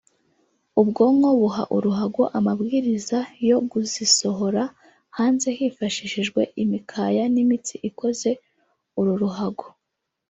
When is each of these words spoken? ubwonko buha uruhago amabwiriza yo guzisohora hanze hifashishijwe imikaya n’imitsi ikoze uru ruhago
ubwonko 0.81 1.29
buha 1.39 1.63
uruhago 1.75 2.23
amabwiriza 2.37 3.19
yo 3.49 3.57
guzisohora 3.71 4.63
hanze 5.17 5.47
hifashishijwe 5.57 6.41
imikaya 6.63 7.23
n’imitsi 7.33 7.75
ikoze 7.89 8.29
uru 8.99 9.13
ruhago 9.21 9.65